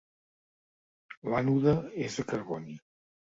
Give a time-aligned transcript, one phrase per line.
[1.33, 1.75] L'ànode
[2.07, 2.81] és de carboni.